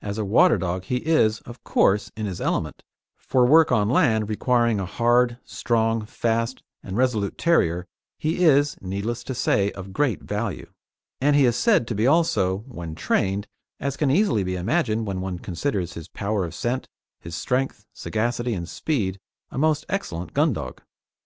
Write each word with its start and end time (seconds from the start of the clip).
As 0.00 0.16
a 0.16 0.24
water 0.24 0.56
dog 0.56 0.84
he 0.84 1.04
is, 1.04 1.40
of 1.40 1.62
course, 1.62 2.10
in 2.16 2.24
his 2.24 2.40
element; 2.40 2.82
for 3.18 3.44
work 3.44 3.70
on 3.70 3.90
land 3.90 4.26
requiring 4.26 4.80
a 4.80 4.86
hard, 4.86 5.36
strong, 5.44 6.06
fast 6.06 6.62
and 6.82 6.96
resolute 6.96 7.36
terrier 7.36 7.84
he 8.18 8.42
is, 8.42 8.78
needless 8.80 9.22
to 9.24 9.34
say, 9.34 9.70
of 9.72 9.92
great 9.92 10.22
value; 10.22 10.70
and 11.20 11.36
he 11.36 11.44
is 11.44 11.56
said 11.56 11.86
to 11.88 11.94
be 11.94 12.06
also, 12.06 12.60
when 12.66 12.94
trained 12.94 13.46
as 13.78 13.98
can 13.98 14.10
easily 14.10 14.42
be 14.42 14.56
imagined 14.56 15.06
when 15.06 15.20
one 15.20 15.38
considers 15.38 15.92
his 15.92 16.08
power 16.08 16.46
of 16.46 16.54
scent, 16.54 16.88
his 17.20 17.34
strength, 17.34 17.84
sagacity, 17.92 18.54
and 18.54 18.70
speed 18.70 19.20
a 19.50 19.58
most 19.58 19.84
excellent 19.90 20.32
gun 20.32 20.54
dog. 20.54 20.80